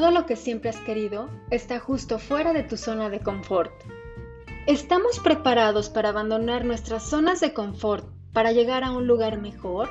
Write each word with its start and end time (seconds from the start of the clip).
Todo 0.00 0.12
lo 0.12 0.24
que 0.24 0.34
siempre 0.34 0.70
has 0.70 0.78
querido 0.78 1.28
está 1.50 1.78
justo 1.78 2.18
fuera 2.18 2.54
de 2.54 2.62
tu 2.62 2.78
zona 2.78 3.10
de 3.10 3.20
confort. 3.20 3.70
¿Estamos 4.66 5.20
preparados 5.20 5.90
para 5.90 6.08
abandonar 6.08 6.64
nuestras 6.64 7.02
zonas 7.02 7.40
de 7.40 7.52
confort 7.52 8.06
para 8.32 8.50
llegar 8.50 8.82
a 8.82 8.92
un 8.92 9.06
lugar 9.06 9.38
mejor? 9.38 9.90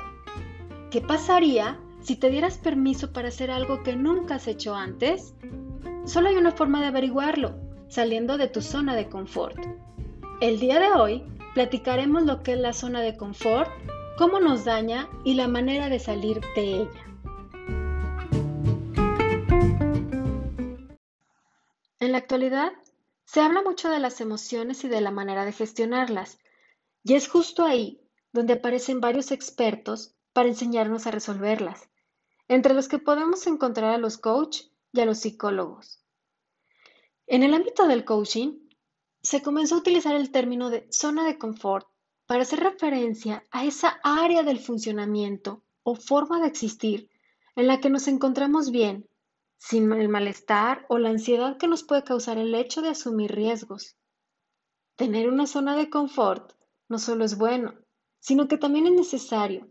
¿Qué 0.90 1.00
pasaría 1.00 1.78
si 2.02 2.16
te 2.16 2.28
dieras 2.28 2.58
permiso 2.58 3.12
para 3.12 3.28
hacer 3.28 3.52
algo 3.52 3.84
que 3.84 3.94
nunca 3.94 4.34
has 4.34 4.48
hecho 4.48 4.74
antes? 4.74 5.32
Solo 6.06 6.30
hay 6.30 6.36
una 6.38 6.50
forma 6.50 6.80
de 6.80 6.88
averiguarlo, 6.88 7.54
saliendo 7.86 8.36
de 8.36 8.48
tu 8.48 8.62
zona 8.62 8.96
de 8.96 9.08
confort. 9.08 9.64
El 10.40 10.58
día 10.58 10.80
de 10.80 10.90
hoy 10.90 11.22
platicaremos 11.54 12.24
lo 12.24 12.42
que 12.42 12.54
es 12.54 12.58
la 12.58 12.72
zona 12.72 13.00
de 13.00 13.16
confort, 13.16 13.70
cómo 14.18 14.40
nos 14.40 14.64
daña 14.64 15.08
y 15.22 15.34
la 15.34 15.46
manera 15.46 15.88
de 15.88 16.00
salir 16.00 16.40
de 16.56 16.80
ella. 16.80 17.09
En 22.10 22.14
la 22.14 22.18
actualidad, 22.18 22.72
se 23.24 23.40
habla 23.40 23.62
mucho 23.62 23.88
de 23.88 24.00
las 24.00 24.20
emociones 24.20 24.82
y 24.82 24.88
de 24.88 25.00
la 25.00 25.12
manera 25.12 25.44
de 25.44 25.52
gestionarlas, 25.52 26.40
y 27.04 27.14
es 27.14 27.28
justo 27.28 27.62
ahí 27.62 28.00
donde 28.32 28.54
aparecen 28.54 29.00
varios 29.00 29.30
expertos 29.30 30.16
para 30.32 30.48
enseñarnos 30.48 31.06
a 31.06 31.12
resolverlas, 31.12 31.88
entre 32.48 32.74
los 32.74 32.88
que 32.88 32.98
podemos 32.98 33.46
encontrar 33.46 33.94
a 33.94 33.98
los 33.98 34.18
coach 34.18 34.62
y 34.92 34.98
a 34.98 35.06
los 35.06 35.18
psicólogos. 35.18 36.04
En 37.28 37.44
el 37.44 37.54
ámbito 37.54 37.86
del 37.86 38.04
coaching, 38.04 38.58
se 39.22 39.40
comenzó 39.40 39.76
a 39.76 39.78
utilizar 39.78 40.16
el 40.16 40.32
término 40.32 40.68
de 40.68 40.88
zona 40.90 41.24
de 41.24 41.38
confort 41.38 41.86
para 42.26 42.42
hacer 42.42 42.58
referencia 42.58 43.44
a 43.52 43.64
esa 43.64 44.00
área 44.02 44.42
del 44.42 44.58
funcionamiento 44.58 45.62
o 45.84 45.94
forma 45.94 46.40
de 46.40 46.48
existir 46.48 47.08
en 47.54 47.68
la 47.68 47.78
que 47.78 47.88
nos 47.88 48.08
encontramos 48.08 48.72
bien 48.72 49.08
sin 49.60 49.92
el 49.92 50.08
malestar 50.08 50.86
o 50.88 50.98
la 50.98 51.10
ansiedad 51.10 51.58
que 51.58 51.68
nos 51.68 51.84
puede 51.84 52.02
causar 52.02 52.38
el 52.38 52.54
hecho 52.54 52.80
de 52.80 52.88
asumir 52.88 53.30
riesgos. 53.32 53.94
Tener 54.96 55.28
una 55.28 55.46
zona 55.46 55.76
de 55.76 55.90
confort 55.90 56.54
no 56.88 56.98
solo 56.98 57.26
es 57.26 57.36
bueno, 57.36 57.74
sino 58.20 58.48
que 58.48 58.56
también 58.56 58.86
es 58.86 58.94
necesario. 58.94 59.68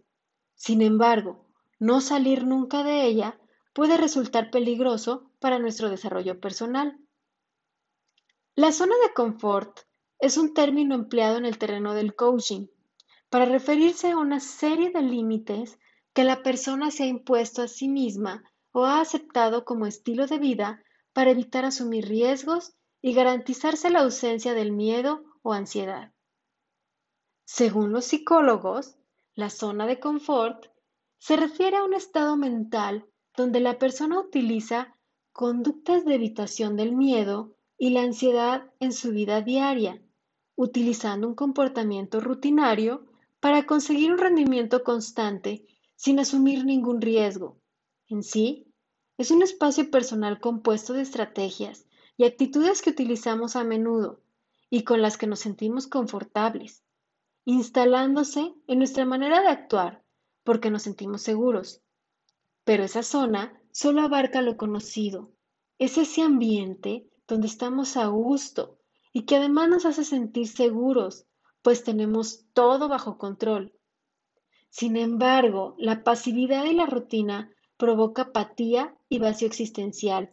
Sin 0.53 0.83
embargo, 0.83 1.47
no 1.79 2.01
salir 2.01 2.45
nunca 2.45 2.83
de 2.83 3.05
ella 3.05 3.39
puede 3.73 3.97
resultar 3.97 4.51
peligroso 4.51 5.31
para 5.39 5.57
nuestro 5.57 5.89
desarrollo 5.89 6.39
personal. 6.39 6.99
La 8.53 8.71
zona 8.71 8.93
de 9.03 9.13
confort 9.13 9.79
es 10.19 10.37
un 10.37 10.53
término 10.53 10.93
empleado 10.93 11.37
en 11.37 11.45
el 11.45 11.57
terreno 11.57 11.95
del 11.95 12.15
coaching 12.15 12.67
para 13.29 13.45
referirse 13.45 14.11
a 14.11 14.17
una 14.17 14.39
serie 14.39 14.91
de 14.91 15.01
límites 15.01 15.79
que 16.13 16.23
la 16.23 16.43
persona 16.43 16.91
se 16.91 17.03
ha 17.03 17.07
impuesto 17.07 17.63
a 17.63 17.67
sí 17.67 17.87
misma 17.87 18.43
o 18.71 18.85
ha 18.85 19.01
aceptado 19.01 19.65
como 19.65 19.85
estilo 19.85 20.27
de 20.27 20.39
vida 20.39 20.83
para 21.13 21.31
evitar 21.31 21.65
asumir 21.65 22.07
riesgos 22.07 22.75
y 23.01 23.13
garantizarse 23.13 23.89
la 23.89 24.01
ausencia 24.01 24.53
del 24.53 24.71
miedo 24.71 25.23
o 25.41 25.53
ansiedad. 25.53 26.13
Según 27.45 27.91
los 27.91 28.05
psicólogos, 28.05 28.95
la 29.33 29.49
zona 29.49 29.87
de 29.87 29.99
confort 29.99 30.67
se 31.17 31.35
refiere 31.35 31.77
a 31.77 31.83
un 31.83 31.93
estado 31.93 32.37
mental 32.37 33.05
donde 33.35 33.59
la 33.59 33.79
persona 33.79 34.19
utiliza 34.19 34.95
conductas 35.31 36.05
de 36.05 36.15
evitación 36.15 36.75
del 36.75 36.95
miedo 36.95 37.55
y 37.77 37.91
la 37.91 38.01
ansiedad 38.01 38.71
en 38.79 38.91
su 38.91 39.11
vida 39.11 39.41
diaria, 39.41 40.01
utilizando 40.55 41.27
un 41.27 41.35
comportamiento 41.35 42.19
rutinario 42.19 43.05
para 43.39 43.65
conseguir 43.65 44.11
un 44.11 44.17
rendimiento 44.17 44.83
constante 44.83 45.65
sin 45.95 46.19
asumir 46.19 46.65
ningún 46.65 47.01
riesgo, 47.01 47.58
en 48.09 48.23
sí, 48.23 48.73
es 49.17 49.31
un 49.31 49.43
espacio 49.43 49.91
personal 49.91 50.39
compuesto 50.39 50.93
de 50.93 51.01
estrategias 51.01 51.85
y 52.17 52.25
actitudes 52.25 52.81
que 52.81 52.89
utilizamos 52.89 53.55
a 53.55 53.63
menudo 53.63 54.21
y 54.69 54.83
con 54.83 55.01
las 55.01 55.17
que 55.17 55.27
nos 55.27 55.39
sentimos 55.39 55.87
confortables, 55.87 56.83
instalándose 57.45 58.53
en 58.67 58.77
nuestra 58.77 59.05
manera 59.05 59.41
de 59.41 59.47
actuar 59.47 60.03
porque 60.43 60.71
nos 60.71 60.83
sentimos 60.83 61.21
seguros. 61.21 61.81
Pero 62.63 62.83
esa 62.83 63.03
zona 63.03 63.61
solo 63.71 64.01
abarca 64.01 64.41
lo 64.41 64.57
conocido, 64.57 65.31
es 65.77 65.97
ese 65.97 66.21
ambiente 66.21 67.09
donde 67.27 67.47
estamos 67.47 67.95
a 67.97 68.07
gusto 68.07 68.79
y 69.13 69.25
que 69.25 69.35
además 69.37 69.69
nos 69.69 69.85
hace 69.85 70.03
sentir 70.03 70.47
seguros, 70.47 71.25
pues 71.61 71.83
tenemos 71.83 72.45
todo 72.53 72.87
bajo 72.87 73.17
control. 73.17 73.73
Sin 74.69 74.97
embargo, 74.97 75.75
la 75.77 76.03
pasividad 76.03 76.65
y 76.65 76.73
la 76.73 76.85
rutina 76.85 77.51
provoca 77.79 78.23
apatía 78.23 78.93
y 79.07 79.19
vacío 79.19 79.47
existencial. 79.47 80.29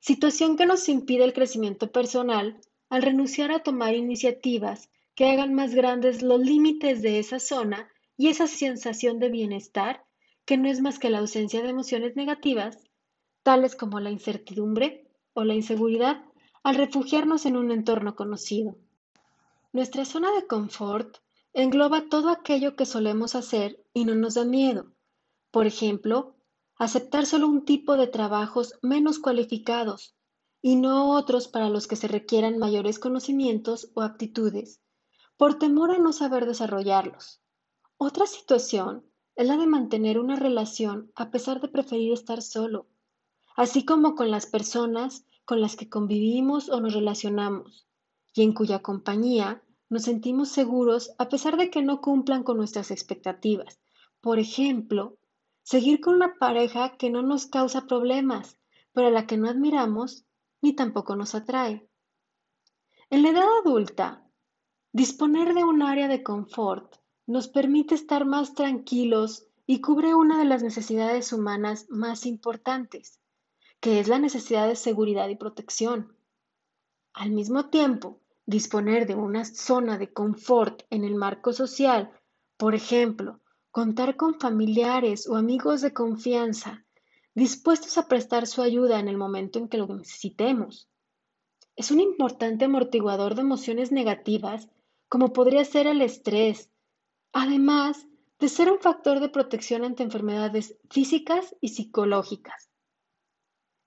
Situación 0.00 0.58
que 0.58 0.66
nos 0.66 0.88
impide 0.90 1.24
el 1.24 1.32
crecimiento 1.32 1.90
personal 1.90 2.60
al 2.90 3.02
renunciar 3.02 3.50
a 3.52 3.62
tomar 3.62 3.94
iniciativas 3.94 4.90
que 5.14 5.30
hagan 5.30 5.54
más 5.54 5.74
grandes 5.74 6.22
los 6.22 6.38
límites 6.38 7.00
de 7.00 7.18
esa 7.18 7.40
zona 7.40 7.88
y 8.18 8.28
esa 8.28 8.46
sensación 8.46 9.18
de 9.18 9.30
bienestar 9.30 10.04
que 10.44 10.58
no 10.58 10.68
es 10.68 10.82
más 10.82 10.98
que 10.98 11.08
la 11.08 11.20
ausencia 11.20 11.62
de 11.62 11.70
emociones 11.70 12.16
negativas, 12.16 12.78
tales 13.42 13.74
como 13.74 13.98
la 13.98 14.10
incertidumbre 14.10 15.08
o 15.32 15.44
la 15.44 15.54
inseguridad, 15.54 16.22
al 16.62 16.74
refugiarnos 16.74 17.46
en 17.46 17.56
un 17.56 17.70
entorno 17.70 18.14
conocido. 18.14 18.76
Nuestra 19.72 20.04
zona 20.04 20.32
de 20.32 20.46
confort 20.46 21.16
engloba 21.54 22.10
todo 22.10 22.28
aquello 22.28 22.76
que 22.76 22.84
solemos 22.84 23.34
hacer 23.34 23.82
y 23.94 24.04
no 24.04 24.14
nos 24.14 24.34
da 24.34 24.44
miedo, 24.44 24.92
por 25.50 25.66
ejemplo, 25.66 26.34
aceptar 26.76 27.26
solo 27.26 27.48
un 27.48 27.64
tipo 27.64 27.96
de 27.96 28.06
trabajos 28.06 28.78
menos 28.82 29.18
cualificados 29.18 30.14
y 30.62 30.76
no 30.76 31.10
otros 31.16 31.48
para 31.48 31.68
los 31.68 31.86
que 31.86 31.96
se 31.96 32.08
requieran 32.08 32.58
mayores 32.58 32.98
conocimientos 32.98 33.90
o 33.94 34.02
aptitudes, 34.02 34.80
por 35.36 35.58
temor 35.58 35.90
a 35.90 35.98
no 35.98 36.12
saber 36.12 36.46
desarrollarlos. 36.46 37.40
Otra 37.96 38.26
situación 38.26 39.04
es 39.36 39.46
la 39.46 39.56
de 39.56 39.66
mantener 39.66 40.18
una 40.18 40.36
relación 40.36 41.12
a 41.14 41.30
pesar 41.30 41.60
de 41.60 41.68
preferir 41.68 42.12
estar 42.12 42.42
solo, 42.42 42.86
así 43.56 43.84
como 43.84 44.14
con 44.14 44.30
las 44.30 44.46
personas 44.46 45.24
con 45.44 45.60
las 45.60 45.76
que 45.76 45.88
convivimos 45.88 46.68
o 46.68 46.80
nos 46.80 46.94
relacionamos, 46.94 47.88
y 48.34 48.42
en 48.42 48.52
cuya 48.52 48.80
compañía 48.80 49.62
nos 49.88 50.04
sentimos 50.04 50.48
seguros 50.50 51.12
a 51.18 51.28
pesar 51.28 51.56
de 51.56 51.70
que 51.70 51.82
no 51.82 52.00
cumplan 52.00 52.42
con 52.42 52.56
nuestras 52.56 52.90
expectativas. 52.90 53.80
Por 54.20 54.38
ejemplo, 54.38 55.18
Seguir 55.70 56.00
con 56.00 56.16
una 56.16 56.34
pareja 56.34 56.96
que 56.96 57.10
no 57.10 57.22
nos 57.22 57.46
causa 57.46 57.86
problemas, 57.86 58.58
pero 58.92 59.06
a 59.06 59.10
la 59.12 59.28
que 59.28 59.36
no 59.36 59.48
admiramos 59.48 60.26
ni 60.60 60.72
tampoco 60.72 61.14
nos 61.14 61.36
atrae. 61.36 61.88
En 63.08 63.22
la 63.22 63.28
edad 63.28 63.46
adulta, 63.64 64.28
disponer 64.92 65.54
de 65.54 65.62
un 65.62 65.82
área 65.82 66.08
de 66.08 66.24
confort 66.24 66.96
nos 67.28 67.46
permite 67.46 67.94
estar 67.94 68.24
más 68.24 68.54
tranquilos 68.54 69.46
y 69.64 69.80
cubre 69.80 70.12
una 70.12 70.38
de 70.38 70.44
las 70.44 70.64
necesidades 70.64 71.32
humanas 71.32 71.86
más 71.88 72.26
importantes, 72.26 73.20
que 73.78 74.00
es 74.00 74.08
la 74.08 74.18
necesidad 74.18 74.66
de 74.66 74.74
seguridad 74.74 75.28
y 75.28 75.36
protección. 75.36 76.16
Al 77.12 77.30
mismo 77.30 77.70
tiempo, 77.70 78.18
disponer 78.44 79.06
de 79.06 79.14
una 79.14 79.44
zona 79.44 79.98
de 79.98 80.12
confort 80.12 80.82
en 80.90 81.04
el 81.04 81.14
marco 81.14 81.52
social, 81.52 82.10
por 82.56 82.74
ejemplo, 82.74 83.38
Contar 83.72 84.16
con 84.16 84.40
familiares 84.40 85.28
o 85.28 85.36
amigos 85.36 85.80
de 85.80 85.92
confianza 85.92 86.84
dispuestos 87.34 87.98
a 87.98 88.08
prestar 88.08 88.48
su 88.48 88.62
ayuda 88.62 88.98
en 88.98 89.06
el 89.06 89.16
momento 89.16 89.60
en 89.60 89.68
que 89.68 89.78
lo 89.78 89.86
necesitemos. 89.86 90.88
Es 91.76 91.92
un 91.92 92.00
importante 92.00 92.64
amortiguador 92.64 93.36
de 93.36 93.42
emociones 93.42 93.92
negativas 93.92 94.68
como 95.08 95.32
podría 95.32 95.64
ser 95.64 95.86
el 95.86 96.02
estrés, 96.02 96.68
además 97.32 98.08
de 98.40 98.48
ser 98.48 98.72
un 98.72 98.80
factor 98.80 99.20
de 99.20 99.28
protección 99.28 99.84
ante 99.84 100.02
enfermedades 100.02 100.76
físicas 100.90 101.54
y 101.60 101.68
psicológicas. 101.68 102.70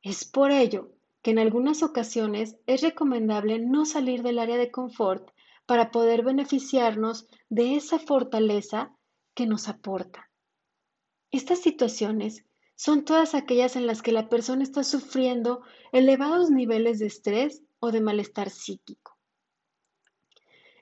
Es 0.01 0.23
por 0.23 0.51
ello 0.51 0.93
que 1.21 1.31
en 1.31 1.39
algunas 1.39 1.83
ocasiones 1.83 2.57
es 2.67 2.81
recomendable 2.81 3.59
no 3.59 3.85
salir 3.85 4.23
del 4.23 4.39
área 4.39 4.57
de 4.57 4.71
confort 4.71 5.29
para 5.65 5.91
poder 5.91 6.23
beneficiarnos 6.23 7.27
de 7.49 7.75
esa 7.75 7.99
fortaleza 7.99 8.95
que 9.33 9.45
nos 9.45 9.67
aporta. 9.67 10.29
Estas 11.31 11.59
situaciones 11.59 12.45
son 12.75 13.05
todas 13.05 13.35
aquellas 13.35 13.75
en 13.75 13.87
las 13.87 14.01
que 14.01 14.11
la 14.11 14.29
persona 14.29 14.63
está 14.63 14.83
sufriendo 14.83 15.61
elevados 15.91 16.49
niveles 16.49 16.99
de 16.99 17.07
estrés 17.07 17.63
o 17.79 17.91
de 17.91 18.01
malestar 18.01 18.49
psíquico. 18.49 19.17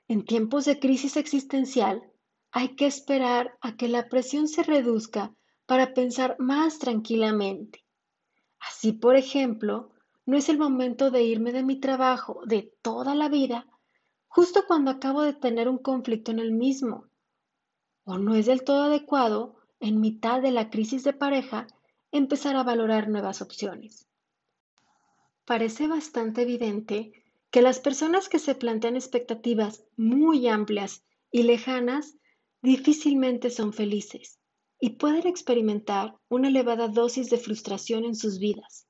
En 0.08 0.24
tiempos 0.24 0.64
de 0.64 0.78
crisis 0.78 1.16
existencial, 1.16 2.02
hay 2.50 2.76
que 2.76 2.86
esperar 2.86 3.56
a 3.60 3.76
que 3.76 3.88
la 3.88 4.08
presión 4.08 4.46
se 4.46 4.62
reduzca 4.62 5.34
para 5.66 5.94
pensar 5.94 6.36
más 6.38 6.78
tranquilamente. 6.78 7.84
Así, 8.58 8.92
por 8.92 9.16
ejemplo, 9.16 9.90
no 10.26 10.36
es 10.36 10.48
el 10.48 10.58
momento 10.58 11.10
de 11.10 11.22
irme 11.22 11.52
de 11.52 11.62
mi 11.62 11.80
trabajo 11.80 12.42
de 12.46 12.74
toda 12.82 13.14
la 13.14 13.28
vida 13.28 13.66
justo 14.28 14.64
cuando 14.66 14.90
acabo 14.90 15.22
de 15.22 15.34
tener 15.34 15.68
un 15.68 15.78
conflicto 15.78 16.30
en 16.30 16.38
el 16.38 16.52
mismo 16.52 17.06
o 18.04 18.18
no 18.18 18.34
es 18.34 18.46
del 18.46 18.64
todo 18.64 18.84
adecuado, 18.84 19.56
en 19.80 20.00
mitad 20.00 20.40
de 20.40 20.50
la 20.50 20.70
crisis 20.70 21.04
de 21.04 21.12
pareja, 21.12 21.66
empezar 22.10 22.56
a 22.56 22.62
valorar 22.62 23.08
nuevas 23.08 23.42
opciones. 23.42 24.08
Parece 25.44 25.88
bastante 25.88 26.42
evidente 26.42 27.12
que 27.50 27.62
las 27.62 27.80
personas 27.80 28.28
que 28.28 28.38
se 28.38 28.54
plantean 28.54 28.96
expectativas 28.96 29.84
muy 29.96 30.48
amplias 30.48 31.04
y 31.30 31.42
lejanas 31.42 32.16
difícilmente 32.62 33.50
son 33.50 33.72
felices 33.72 34.38
y 34.80 34.90
pueden 34.90 35.26
experimentar 35.26 36.16
una 36.28 36.48
elevada 36.48 36.88
dosis 36.88 37.30
de 37.30 37.38
frustración 37.38 38.04
en 38.04 38.14
sus 38.14 38.38
vidas. 38.38 38.86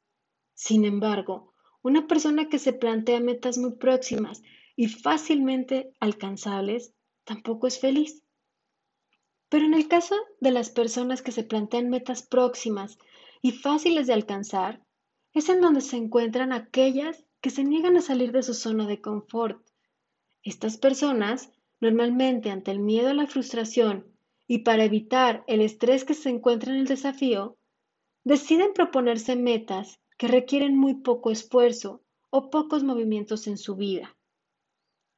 Sin 0.55 0.85
embargo, 0.85 1.53
una 1.82 2.06
persona 2.06 2.49
que 2.49 2.59
se 2.59 2.73
plantea 2.73 3.20
metas 3.20 3.59
muy 3.59 3.73
próximas 3.73 4.43
y 4.76 4.88
fácilmente 4.88 5.93
alcanzables 6.00 6.94
tampoco 7.25 7.67
es 7.67 7.81
feliz. 7.81 8.23
Pero 9.52 9.66
en 9.66 9.75
el 9.75 9.87
caso 9.87 10.16
de 10.40 10.50
las 10.50 10.70
personas 10.70 11.20
que 11.20 11.31
se 11.31 11.44
plantean 11.44 11.90
metas 11.90 12.22
próximas 12.22 12.96
y 13.43 13.52
fáciles 13.52 14.06
de 14.06 14.14
alcanzar, 14.14 14.82
es 15.34 15.50
en 15.50 15.60
donde 15.60 15.82
se 15.82 15.99
encuentran 15.99 16.54
aquellas 16.54 17.26
que 17.43 17.50
se 17.50 17.62
niegan 17.62 17.99
a 17.99 18.00
salir 18.00 18.32
de 18.32 18.43
su 18.43 18.54
zona 18.54 18.87
de 18.87 19.02
confort. 19.02 19.62
Estas 20.43 20.78
personas, 20.78 21.52
normalmente 21.81 22.50
ante 22.50 22.70
el 22.70 22.78
miedo 22.78 23.10
a 23.10 23.14
la 23.14 23.26
frustración 23.26 24.06
y 24.46 24.60
para 24.60 24.84
evitar 24.84 25.44
el 25.46 25.60
estrés 25.60 26.06
que 26.06 26.14
se 26.14 26.31
encuentra 26.31 26.72
en 26.72 26.78
el 26.78 26.87
desafío, 26.87 27.58
deciden 28.25 28.72
proponerse 28.72 29.37
metas 29.37 30.00
que 30.16 30.28
requieren 30.28 30.78
muy 30.78 30.94
poco 30.94 31.31
esfuerzo 31.31 32.00
o 32.31 32.49
pocos 32.49 32.84
movimientos 32.84 33.46
en 33.46 33.58
su 33.58 33.76
vida, 33.76 34.16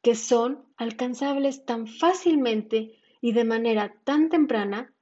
que 0.02 0.16
son 0.16 0.66
alcanzables 0.76 1.64
tan 1.64 1.86
fácilmente 1.86 2.98
y 3.24 3.32
de 3.32 3.44
manera 3.44 4.02
tan 4.04 4.28
temprana 4.28 4.94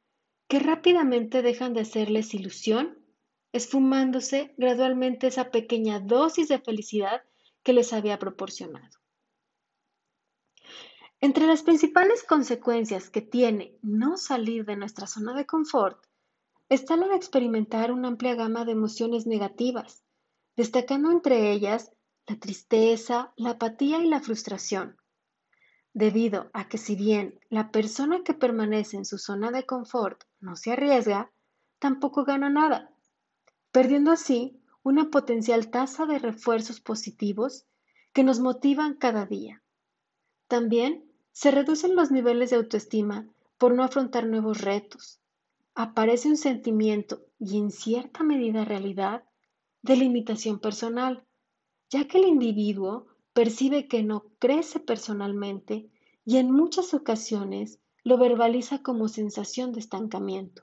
que 0.46 0.60
rápidamente 0.60 1.42
dejan 1.42 1.74
de 1.74 1.80
hacerles 1.80 2.34
ilusión 2.34 3.04
esfumándose 3.50 4.54
gradualmente 4.56 5.26
esa 5.26 5.50
pequeña 5.50 5.98
dosis 5.98 6.46
de 6.46 6.60
felicidad 6.60 7.24
que 7.64 7.72
les 7.72 7.92
había 7.92 8.20
proporcionado. 8.20 8.96
Entre 11.20 11.48
las 11.48 11.64
principales 11.64 12.22
consecuencias 12.22 13.10
que 13.10 13.22
tiene 13.22 13.76
no 13.82 14.16
salir 14.16 14.66
de 14.66 14.76
nuestra 14.76 15.08
zona 15.08 15.34
de 15.34 15.44
confort 15.44 16.06
está 16.68 16.96
la 16.96 17.08
de 17.08 17.16
experimentar 17.16 17.90
una 17.90 18.06
amplia 18.06 18.36
gama 18.36 18.64
de 18.64 18.70
emociones 18.70 19.26
negativas, 19.26 20.04
destacando 20.54 21.10
entre 21.10 21.50
ellas 21.50 21.90
la 22.28 22.38
tristeza, 22.38 23.32
la 23.36 23.50
apatía 23.50 23.98
y 23.98 24.06
la 24.06 24.20
frustración, 24.20 24.96
debido 25.94 26.50
a 26.52 26.68
que 26.68 26.78
si 26.78 26.96
bien 26.96 27.38
la 27.48 27.70
persona 27.70 28.22
que 28.24 28.34
permanece 28.34 28.96
en 28.96 29.04
su 29.04 29.18
zona 29.18 29.50
de 29.50 29.66
confort 29.66 30.24
no 30.40 30.56
se 30.56 30.72
arriesga, 30.72 31.30
tampoco 31.78 32.24
gana 32.24 32.48
nada, 32.48 32.90
perdiendo 33.70 34.10
así 34.10 34.60
una 34.82 35.10
potencial 35.10 35.70
tasa 35.70 36.06
de 36.06 36.18
refuerzos 36.18 36.80
positivos 36.80 37.66
que 38.12 38.24
nos 38.24 38.40
motivan 38.40 38.94
cada 38.94 39.26
día. 39.26 39.62
También 40.48 41.04
se 41.32 41.50
reducen 41.50 41.96
los 41.96 42.10
niveles 42.10 42.50
de 42.50 42.56
autoestima 42.56 43.26
por 43.58 43.74
no 43.74 43.84
afrontar 43.84 44.26
nuevos 44.26 44.60
retos. 44.60 45.20
Aparece 45.74 46.28
un 46.28 46.36
sentimiento 46.36 47.22
y 47.38 47.58
en 47.58 47.70
cierta 47.70 48.22
medida 48.22 48.64
realidad 48.64 49.24
de 49.82 49.96
limitación 49.96 50.58
personal, 50.58 51.24
ya 51.88 52.06
que 52.06 52.18
el 52.18 52.26
individuo 52.26 53.06
percibe 53.32 53.88
que 53.88 54.02
no 54.02 54.26
crece 54.38 54.80
personalmente 54.80 55.90
y 56.24 56.36
en 56.36 56.50
muchas 56.50 56.94
ocasiones 56.94 57.80
lo 58.04 58.18
verbaliza 58.18 58.82
como 58.82 59.08
sensación 59.08 59.72
de 59.72 59.80
estancamiento. 59.80 60.62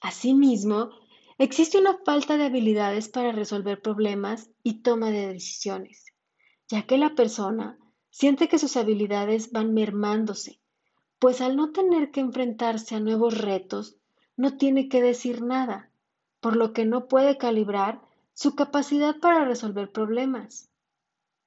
Asimismo, 0.00 0.90
Existe 1.38 1.76
una 1.76 1.98
falta 1.98 2.38
de 2.38 2.44
habilidades 2.44 3.10
para 3.10 3.30
resolver 3.30 3.82
problemas 3.82 4.48
y 4.62 4.80
toma 4.80 5.10
de 5.10 5.26
decisiones, 5.26 6.06
ya 6.66 6.86
que 6.86 6.96
la 6.96 7.14
persona 7.14 7.78
siente 8.08 8.48
que 8.48 8.58
sus 8.58 8.78
habilidades 8.78 9.52
van 9.52 9.74
mermándose, 9.74 10.62
pues 11.18 11.42
al 11.42 11.56
no 11.56 11.72
tener 11.72 12.10
que 12.10 12.20
enfrentarse 12.20 12.94
a 12.94 13.00
nuevos 13.00 13.36
retos, 13.36 13.98
no 14.38 14.56
tiene 14.56 14.88
que 14.88 15.02
decir 15.02 15.42
nada, 15.42 15.90
por 16.40 16.56
lo 16.56 16.72
que 16.72 16.86
no 16.86 17.06
puede 17.06 17.36
calibrar 17.36 18.00
su 18.32 18.54
capacidad 18.54 19.20
para 19.20 19.44
resolver 19.44 19.92
problemas. 19.92 20.70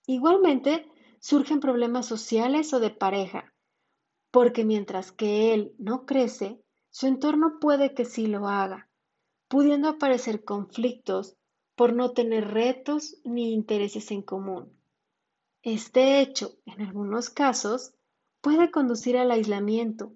Igualmente, 0.09 0.88
surgen 1.19 1.59
problemas 1.59 2.07
sociales 2.07 2.73
o 2.73 2.79
de 2.79 2.89
pareja, 2.89 3.53
porque 4.31 4.65
mientras 4.65 5.11
que 5.11 5.53
él 5.53 5.73
no 5.77 6.06
crece, 6.07 6.63
su 6.89 7.06
entorno 7.06 7.59
puede 7.61 7.94
que 7.94 8.06
sí 8.06 8.25
lo 8.25 8.47
haga 8.47 8.89
pudiendo 9.50 9.89
aparecer 9.89 10.45
conflictos 10.45 11.35
por 11.75 11.94
no 11.94 12.11
tener 12.11 12.47
retos 12.50 13.17
ni 13.25 13.51
intereses 13.51 14.11
en 14.11 14.21
común. 14.21 14.71
Este 15.63 16.21
hecho, 16.21 16.53
en 16.65 16.81
algunos 16.81 17.29
casos, 17.29 17.94
puede 18.41 18.69
conducir 18.71 19.17
al 19.17 19.31
aislamiento. 19.31 20.13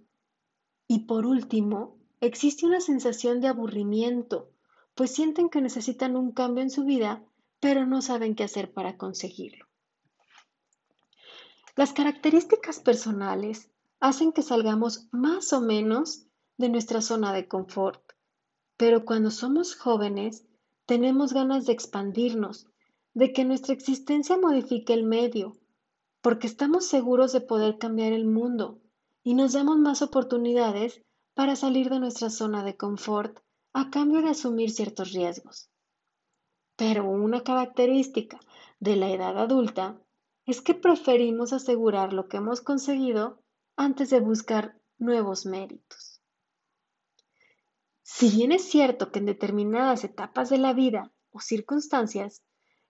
Y 0.87 1.05
por 1.05 1.25
último, 1.25 1.97
existe 2.21 2.65
una 2.65 2.79
sensación 2.79 3.41
de 3.41 3.47
aburrimiento, 3.47 4.51
pues 4.93 5.11
sienten 5.11 5.49
que 5.49 5.61
necesitan 5.61 6.15
un 6.15 6.31
cambio 6.31 6.63
en 6.63 6.69
su 6.69 6.85
vida, 6.85 7.23
pero 7.59 7.85
no 7.87 8.01
saben 8.01 8.35
qué 8.35 8.43
hacer 8.43 8.71
para 8.71 8.97
conseguirlo. 8.97 9.65
Las 11.75 11.93
características 11.93 12.79
personales 12.79 13.69
hacen 13.99 14.31
que 14.31 14.41
salgamos 14.41 15.07
más 15.11 15.53
o 15.53 15.61
menos 15.61 16.25
de 16.57 16.69
nuestra 16.69 17.01
zona 17.01 17.33
de 17.33 17.47
confort 17.47 18.03
pero 18.77 19.05
cuando 19.05 19.31
somos 19.31 19.75
jóvenes, 19.75 20.45
tenemos 20.85 21.33
ganas 21.33 21.65
de 21.65 21.73
expandirnos, 21.73 22.67
de 23.13 23.31
que 23.31 23.45
nuestra 23.45 23.73
existencia 23.73 24.37
modifique 24.37 24.93
el 24.93 25.03
medio, 25.03 25.55
porque 26.21 26.47
estamos 26.47 26.85
seguros 26.87 27.31
de 27.31 27.41
poder 27.41 27.77
cambiar 27.77 28.13
el 28.13 28.25
mundo 28.25 28.79
y 29.23 29.35
nos 29.35 29.53
damos 29.53 29.77
más 29.77 30.01
oportunidades 30.01 31.01
para 31.33 31.55
salir 31.55 31.89
de 31.89 31.99
nuestra 31.99 32.29
zona 32.29 32.63
de 32.63 32.75
confort 32.75 33.39
a 33.73 33.89
cambio 33.89 34.21
de 34.21 34.29
asumir 34.29 34.71
ciertos 34.71 35.13
riesgos. 35.13 35.69
Pero 36.75 37.05
una 37.05 37.41
característica 37.41 38.39
de 38.79 38.95
la 38.95 39.11
edad 39.11 39.37
adulta 39.37 39.97
es 40.45 40.61
que 40.61 40.73
preferimos 40.73 41.53
asegurar 41.53 42.13
lo 42.13 42.27
que 42.27 42.37
hemos 42.37 42.61
conseguido 42.61 43.41
antes 43.75 44.09
de 44.09 44.19
buscar 44.19 44.79
nuevos 44.97 45.45
méritos. 45.45 46.21
Si 48.01 48.29
bien 48.29 48.51
es 48.51 48.63
cierto 48.63 49.11
que 49.11 49.19
en 49.19 49.25
determinadas 49.25 50.03
etapas 50.03 50.49
de 50.49 50.57
la 50.57 50.73
vida 50.73 51.11
o 51.31 51.39
circunstancias 51.39 52.43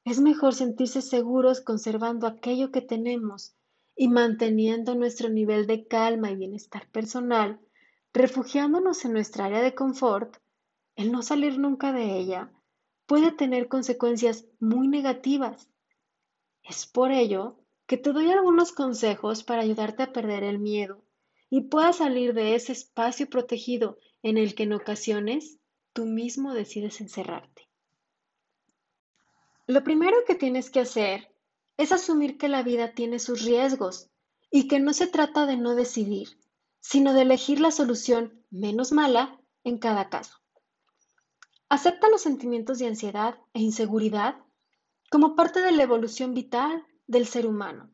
es 0.04 0.20
mejor 0.20 0.54
sentirse 0.54 1.01
seguros 1.01 1.62
conservando 1.62 2.28
aquello 2.28 2.72
que 2.72 2.82
tenemos 2.82 3.56
y 3.96 4.10
manteniendo 4.10 4.96
nuestro 4.96 5.30
nivel 5.30 5.68
de 5.68 5.88
calma 5.88 6.32
y 6.32 6.36
bienestar 6.36 6.89
personal, 6.92 7.60
refugiándonos 8.12 9.06
en 9.06 9.13
nuestra 9.13 9.46
área 9.46 9.62
de 9.62 9.75
confort, 9.75 10.38
el 10.96 11.12
no 11.12 11.22
salir 11.22 11.58
nunca 11.58 11.94
de 11.94 12.18
ella 12.18 12.51
puede 13.06 13.32
tener 13.32 13.68
consecuencias 13.68 14.46
muy 14.60 14.88
negativas. 14.88 15.70
Es 16.63 16.86
por 16.86 17.12
ello 17.12 17.60
que 17.86 17.98
te 17.98 18.13
doy 18.13 18.32
algunos 18.32 18.72
consejos 18.72 19.43
para 19.43 19.62
ayudarte 19.62 20.03
a 20.03 20.13
perder 20.13 20.43
el 20.43 20.60
miedo 20.60 21.03
y 21.50 21.62
puedas 21.62 21.98
salir 21.98 22.34
de 22.34 22.55
ese 22.55 22.72
espacio 22.72 23.29
protegido 23.29 24.00
en 24.24 24.38
el 24.38 24.55
que 24.55 24.63
en 24.63 24.74
ocasiones 24.74 25.60
tú 25.91 26.05
mismo 26.05 26.53
decides 26.53 27.01
encerrarte. 27.01 27.67
Lo 29.67 29.84
primero 29.84 30.17
que 30.25 30.36
tienes 30.36 30.70
que 30.70 30.79
hacer 30.79 31.32
es 31.77 31.91
asumir 31.91 32.38
que 32.38 32.50
la 32.50 32.63
vida 32.63 32.93
tiene 32.93 33.20
sus 33.20 33.43
riesgos 33.43 34.10
y 34.50 34.67
que 34.67 34.79
no 34.79 34.93
se 34.93 35.08
trata 35.08 35.46
de 35.46 35.58
no 35.58 35.75
decidir, 35.75 36.38
sino 36.79 37.13
de 37.13 37.22
elegir 37.22 37.60
la 37.60 37.72
solución 37.72 38.43
menos 38.50 38.91
mala 38.91 39.39
en 39.63 39.77
cada 39.77 40.10
caso. 40.10 40.38
Acepta 41.70 42.10
los 42.10 42.22
sentimientos 42.22 42.79
de 42.79 42.88
ansiedad 42.88 43.38
e 43.53 43.62
inseguridad 43.62 44.38
como 45.13 45.36
parte 45.36 45.62
de 45.62 45.72
la 45.72 45.84
evolución 45.84 46.34
vital 46.34 46.88
del 47.05 47.27
ser 47.27 47.46
humano. 47.46 47.91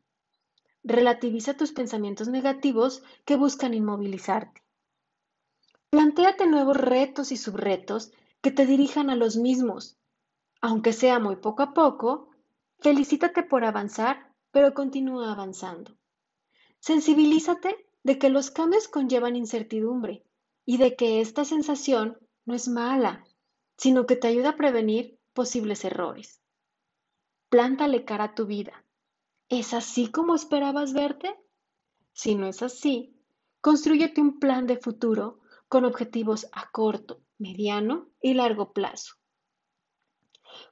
Relativiza 0.86 1.54
tus 1.54 1.74
pensamientos 1.74 2.30
negativos 2.30 3.04
que 3.26 3.36
buscan 3.36 3.74
inmovilizarte. 3.74 4.64
Plantéate 5.90 6.48
nuevos 6.48 6.78
retos 6.78 7.34
y 7.34 7.36
subretos 7.36 8.14
que 8.40 8.52
te 8.52 8.66
dirijan 8.66 9.10
a 9.10 9.18
los 9.18 9.36
mismos. 9.36 9.98
Aunque 10.62 10.94
sea 10.94 11.20
muy 11.20 11.36
poco 11.36 11.62
a 11.62 11.74
poco, 11.74 12.30
felicítate 12.80 13.44
por 13.44 13.66
avanzar, 13.66 14.32
pero 14.52 14.74
continúa 14.74 15.34
avanzando. 15.34 15.98
Sensibilízate 16.80 17.86
de 18.02 18.18
que 18.18 18.30
los 18.30 18.50
cambios 18.50 18.88
conllevan 18.88 19.36
incertidumbre 19.36 20.24
y 20.66 20.78
de 20.78 20.96
que 20.96 21.20
esta 21.20 21.44
sensación 21.44 22.18
no 22.46 22.56
es 22.56 22.70
mala, 22.70 23.26
sino 23.76 24.06
que 24.06 24.16
te 24.16 24.30
ayuda 24.30 24.52
a 24.52 24.56
prevenir 24.56 25.20
posibles 25.34 25.84
errores. 25.84 26.39
Plántale 27.50 28.06
cara 28.06 28.26
a 28.26 28.36
tu 28.36 28.46
vida. 28.46 28.86
¿Es 29.48 29.74
así 29.74 30.12
como 30.12 30.36
esperabas 30.36 30.94
verte? 30.94 31.36
Si 32.14 32.36
no 32.36 32.46
es 32.46 32.62
así, 32.62 33.16
construyete 33.60 34.22
un 34.22 34.40
plan 34.40 34.68
de 34.68 34.78
futuro 34.78 35.40
con 35.68 35.84
objetivos 35.84 36.48
a 36.52 36.70
corto, 36.70 37.22
mediano 37.40 38.10
y 38.22 38.36
largo 38.36 38.72
plazo. 38.72 39.16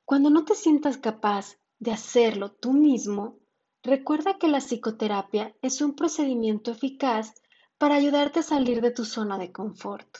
Cuando 0.05 0.29
no 0.29 0.45
te 0.45 0.53
sientas 0.53 0.97
capaz 0.97 1.57
de 1.79 1.91
hacerlo 1.91 2.51
tú 2.51 2.73
mismo, 2.73 3.39
recuerda 3.81 4.37
que 4.37 4.47
la 4.47 4.59
psicoterapia 4.59 5.55
es 5.61 5.81
un 5.81 5.95
procedimiento 5.95 6.71
eficaz 6.71 7.33
para 7.77 7.95
ayudarte 7.95 8.39
a 8.41 8.43
salir 8.43 8.81
de 8.81 8.91
tu 8.91 9.05
zona 9.05 9.37
de 9.37 9.51
confort. 9.51 10.19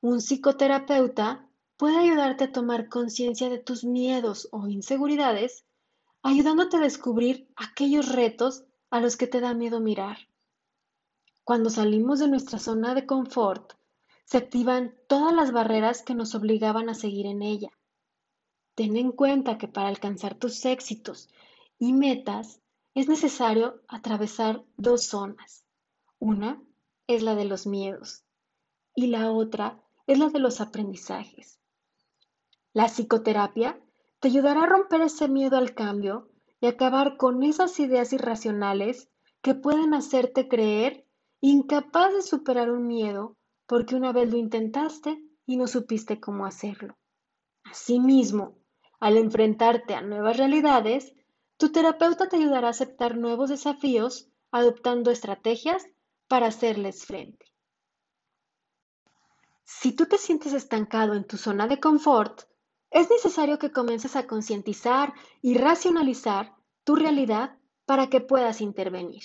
Un 0.00 0.18
psicoterapeuta 0.18 1.48
puede 1.76 1.98
ayudarte 1.98 2.44
a 2.44 2.52
tomar 2.52 2.88
conciencia 2.88 3.48
de 3.48 3.58
tus 3.58 3.84
miedos 3.84 4.48
o 4.52 4.66
inseguridades, 4.68 5.63
ayudándote 6.24 6.78
a 6.78 6.80
descubrir 6.80 7.52
aquellos 7.54 8.08
retos 8.08 8.64
a 8.90 8.98
los 8.98 9.16
que 9.16 9.26
te 9.26 9.40
da 9.40 9.52
miedo 9.52 9.78
mirar. 9.78 10.16
Cuando 11.44 11.68
salimos 11.68 12.18
de 12.18 12.28
nuestra 12.28 12.58
zona 12.58 12.94
de 12.94 13.04
confort, 13.04 13.74
se 14.24 14.38
activan 14.38 14.94
todas 15.06 15.34
las 15.34 15.52
barreras 15.52 16.02
que 16.02 16.14
nos 16.14 16.34
obligaban 16.34 16.88
a 16.88 16.94
seguir 16.94 17.26
en 17.26 17.42
ella. 17.42 17.68
Ten 18.74 18.96
en 18.96 19.12
cuenta 19.12 19.58
que 19.58 19.68
para 19.68 19.88
alcanzar 19.88 20.34
tus 20.34 20.64
éxitos 20.64 21.28
y 21.78 21.92
metas 21.92 22.58
es 22.94 23.06
necesario 23.06 23.82
atravesar 23.86 24.64
dos 24.78 25.04
zonas. 25.04 25.66
Una 26.18 26.58
es 27.06 27.22
la 27.22 27.34
de 27.34 27.44
los 27.44 27.66
miedos 27.66 28.24
y 28.94 29.08
la 29.08 29.30
otra 29.30 29.84
es 30.06 30.18
la 30.18 30.30
de 30.30 30.38
los 30.38 30.62
aprendizajes. 30.62 31.60
La 32.72 32.86
psicoterapia 32.86 33.78
te 34.24 34.28
ayudará 34.28 34.62
a 34.62 34.66
romper 34.66 35.02
ese 35.02 35.28
miedo 35.28 35.58
al 35.58 35.74
cambio 35.74 36.30
y 36.58 36.66
acabar 36.66 37.18
con 37.18 37.42
esas 37.42 37.78
ideas 37.78 38.10
irracionales 38.14 39.10
que 39.42 39.54
pueden 39.54 39.92
hacerte 39.92 40.48
creer 40.48 41.06
incapaz 41.42 42.10
de 42.14 42.22
superar 42.22 42.70
un 42.70 42.86
miedo 42.86 43.36
porque 43.66 43.96
una 43.96 44.12
vez 44.12 44.30
lo 44.30 44.38
intentaste 44.38 45.22
y 45.44 45.58
no 45.58 45.66
supiste 45.66 46.20
cómo 46.20 46.46
hacerlo. 46.46 46.96
Asimismo, 47.64 48.56
al 48.98 49.18
enfrentarte 49.18 49.94
a 49.94 50.00
nuevas 50.00 50.38
realidades, 50.38 51.12
tu 51.58 51.70
terapeuta 51.70 52.26
te 52.26 52.36
ayudará 52.36 52.68
a 52.68 52.70
aceptar 52.70 53.18
nuevos 53.18 53.50
desafíos 53.50 54.30
adoptando 54.50 55.10
estrategias 55.10 55.86
para 56.28 56.46
hacerles 56.46 57.04
frente. 57.04 57.44
Si 59.64 59.92
tú 59.92 60.06
te 60.06 60.16
sientes 60.16 60.54
estancado 60.54 61.12
en 61.12 61.26
tu 61.26 61.36
zona 61.36 61.68
de 61.68 61.78
confort, 61.78 62.44
es 62.94 63.10
necesario 63.10 63.58
que 63.58 63.72
comiences 63.72 64.14
a 64.14 64.26
concientizar 64.26 65.12
y 65.42 65.58
racionalizar 65.58 66.54
tu 66.84 66.94
realidad 66.94 67.58
para 67.86 68.06
que 68.06 68.20
puedas 68.20 68.60
intervenir. 68.60 69.24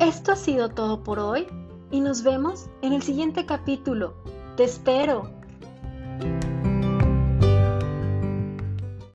Esto 0.00 0.32
ha 0.32 0.36
sido 0.36 0.70
todo 0.70 1.04
por 1.04 1.20
hoy 1.20 1.46
y 1.92 2.00
nos 2.00 2.24
vemos 2.24 2.68
en 2.82 2.92
el 2.92 3.02
siguiente 3.02 3.46
capítulo. 3.46 4.16
Te 4.56 4.64
espero. 4.64 5.39